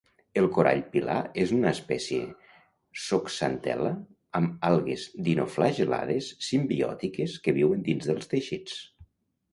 [0.41, 2.23] El corall pilar és una espècie
[3.03, 3.91] zooxantel·la
[4.41, 8.81] amb algues dinoflagel·lades simbiòtiques que viuen dins dels teixits.